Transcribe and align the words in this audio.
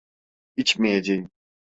İçmeyeceğim. 0.57 1.29